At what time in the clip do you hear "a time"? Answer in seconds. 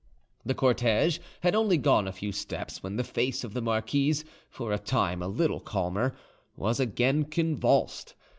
4.73-5.21